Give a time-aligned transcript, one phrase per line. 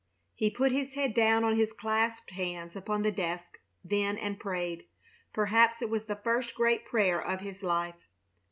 [0.33, 4.85] He put his head down on his clasped hands upon the desk then and prayed.
[5.31, 8.07] Perhaps it was the first great prayer of his life.